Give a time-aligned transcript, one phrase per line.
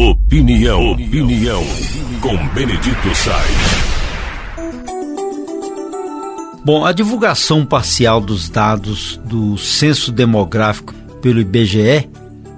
[0.00, 1.62] Opinião, opinião,
[2.22, 3.90] com Benedito Sainz.
[6.64, 12.08] Bom, a divulgação parcial dos dados do censo demográfico pelo IBGE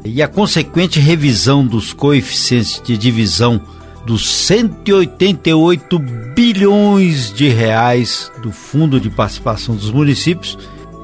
[0.05, 3.61] e a consequente revisão dos coeficientes de divisão
[4.07, 5.99] dos 188
[6.37, 10.57] bilhões de reais do Fundo de Participação dos Municípios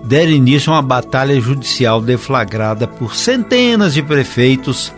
[0.05, 4.93] deram início a uma batalha judicial deflagrada por centenas de prefeitos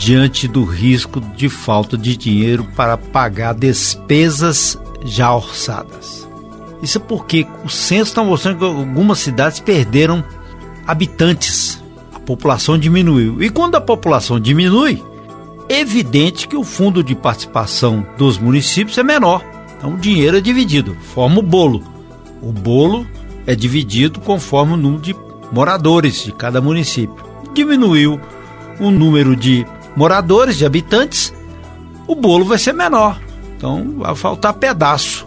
[0.00, 6.26] diante do risco de falta de dinheiro para pagar despesas já orçadas.
[6.82, 10.24] Isso é porque o censo está mostrando que algumas cidades perderam
[10.86, 11.84] habitantes,
[12.14, 13.42] a população diminuiu.
[13.42, 15.04] E quando a população diminui,
[15.68, 19.44] é evidente que o fundo de participação dos municípios é menor.
[19.76, 21.82] Então o dinheiro é dividido, forma o bolo.
[22.40, 23.06] O bolo
[23.46, 25.14] é dividido conforme o número de
[25.52, 27.22] moradores de cada município.
[27.52, 28.18] Diminuiu
[28.80, 29.66] o número de
[29.96, 31.32] moradores, de habitantes,
[32.06, 33.20] o bolo vai ser menor.
[33.56, 35.26] Então vai faltar pedaço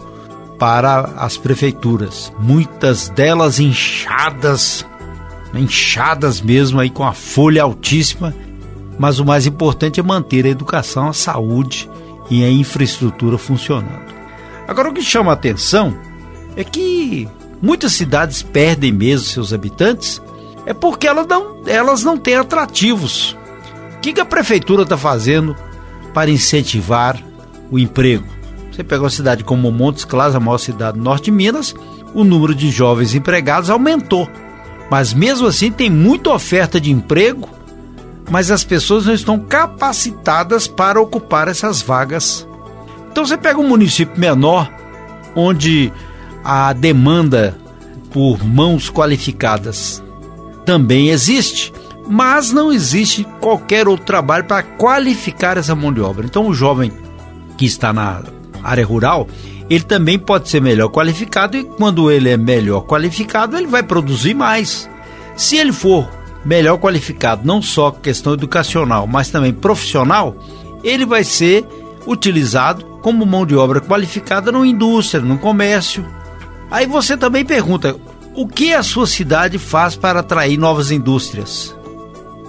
[0.58, 2.32] para as prefeituras.
[2.38, 4.84] Muitas delas inchadas,
[5.54, 8.34] inchadas mesmo aí com a folha altíssima.
[8.98, 11.90] Mas o mais importante é manter a educação, a saúde
[12.30, 14.14] e a infraestrutura funcionando.
[14.68, 15.96] Agora o que chama a atenção
[16.56, 17.28] é que
[17.60, 20.22] muitas cidades perdem mesmo seus habitantes
[20.64, 23.36] é porque elas não, elas não têm atrativos
[24.04, 25.56] que, que a prefeitura está fazendo
[26.12, 27.18] para incentivar
[27.70, 28.26] o emprego?
[28.70, 31.74] Você pega uma cidade como Montes Claros, a maior cidade do norte de Minas,
[32.12, 34.28] o número de jovens empregados aumentou.
[34.90, 37.48] Mas mesmo assim tem muita oferta de emprego,
[38.30, 42.46] mas as pessoas não estão capacitadas para ocupar essas vagas.
[43.10, 44.70] Então você pega um município menor,
[45.34, 45.90] onde
[46.44, 47.56] a demanda
[48.10, 50.02] por mãos qualificadas
[50.66, 51.72] também existe,
[52.06, 56.26] mas não existe qualquer outro trabalho para qualificar essa mão de obra.
[56.26, 56.92] Então, o jovem
[57.56, 58.22] que está na
[58.62, 59.26] área rural,
[59.68, 64.34] ele também pode ser melhor qualificado e quando ele é melhor qualificado, ele vai produzir
[64.34, 64.88] mais.
[65.36, 66.08] Se ele for
[66.44, 70.36] melhor qualificado, não só questão educacional, mas também profissional,
[70.82, 71.66] ele vai ser
[72.06, 76.04] utilizado como mão de obra qualificada numa indústria, no comércio.
[76.70, 77.96] Aí você também pergunta:
[78.34, 81.74] o que a sua cidade faz para atrair novas indústrias?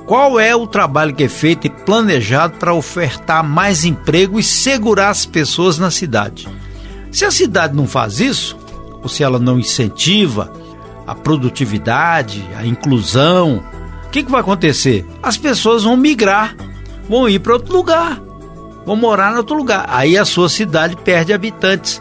[0.06, 5.10] Qual é o trabalho que é feito e planejado para ofertar mais emprego e segurar
[5.10, 6.48] as pessoas na cidade?
[7.12, 8.56] Se a cidade não faz isso,
[9.02, 10.54] ou se ela não incentiva
[11.08, 13.64] a produtividade, a inclusão,
[14.06, 15.04] o que, que vai acontecer?
[15.24, 16.56] As pessoas vão migrar,
[17.10, 18.22] vão ir para outro lugar,
[18.86, 19.86] vão morar em outro lugar.
[19.90, 22.00] Aí a sua cidade perde habitantes.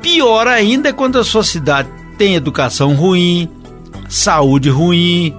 [0.00, 3.48] Pior ainda é quando a sua cidade tem educação ruim,
[4.08, 5.34] saúde ruim,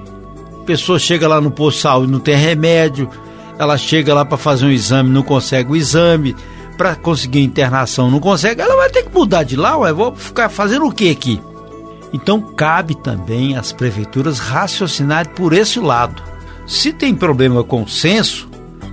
[0.67, 3.09] pessoa chega lá no posto de saúde, não tem remédio,
[3.57, 6.35] ela chega lá para fazer um exame, não consegue o exame,
[6.77, 10.49] para conseguir internação, não consegue, ela vai ter que mudar de lá, ué, vou ficar
[10.49, 11.41] fazendo o que aqui?
[12.11, 16.21] Então cabe também às prefeituras raciocinarem por esse lado.
[16.67, 18.49] Se tem problema com o censo,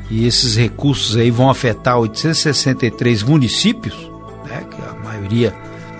[0.09, 3.95] e esses recursos aí vão afetar 863 municípios,
[4.47, 5.53] né, que a maioria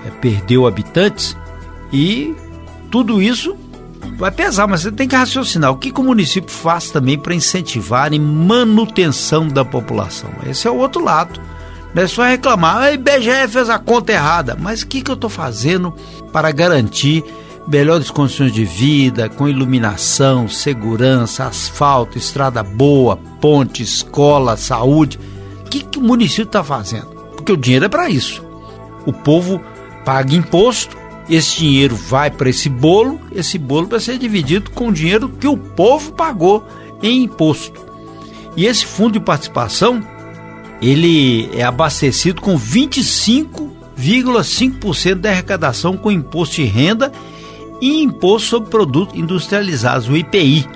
[0.07, 1.37] é, perdeu habitantes,
[1.93, 2.35] e
[2.91, 3.57] tudo isso
[4.17, 5.71] vai pesar, mas você tem que raciocinar.
[5.73, 10.31] O que, que o município faz também para incentivar e manutenção da população?
[10.47, 11.41] Esse é o outro lado.
[11.95, 14.57] Não é só reclamar, a IBGE fez a conta errada.
[14.59, 15.95] Mas o que, que eu estou fazendo
[16.33, 17.25] para garantir
[17.67, 25.19] melhores condições de vida, com iluminação, segurança, asfalto, estrada boa, ponte, escola, saúde?
[25.61, 27.07] O que, que o município está fazendo?
[27.37, 28.45] Porque o dinheiro é para isso.
[29.07, 29.61] O povo
[30.05, 34.93] paga imposto esse dinheiro vai para esse bolo, esse bolo vai ser dividido com o
[34.93, 36.67] dinheiro que o povo pagou
[37.03, 37.83] em imposto.
[38.57, 40.03] E esse fundo de participação,
[40.81, 47.13] ele é abastecido com 25,5% da arrecadação com imposto de renda
[47.81, 50.67] e imposto sobre produtos industrializados, o IPI.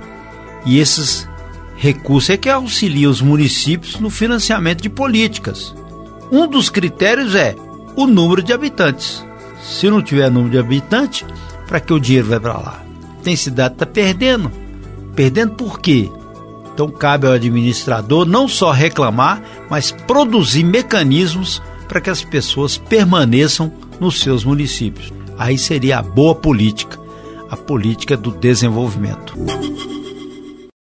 [0.64, 1.28] E esses
[1.76, 5.74] recursos é que auxiliam os municípios no financiamento de políticas.
[6.32, 7.54] Um dos critérios é
[7.94, 9.27] o número de habitantes.
[9.68, 11.24] Se não tiver número de habitantes,
[11.66, 12.82] para que o dinheiro vai para lá?
[13.22, 14.50] Tem cidade que está perdendo.
[15.14, 16.10] Perdendo por quê?
[16.72, 23.72] Então cabe ao administrador não só reclamar, mas produzir mecanismos para que as pessoas permaneçam
[24.00, 25.12] nos seus municípios.
[25.36, 26.98] Aí seria a boa política,
[27.50, 29.34] a política do desenvolvimento.